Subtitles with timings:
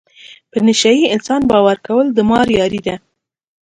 [0.51, 2.95] په نشه یې انسان باور کول د مار یاري ده.